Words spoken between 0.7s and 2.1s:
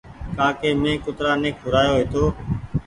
مينٚ ڪترآ ني کورآيو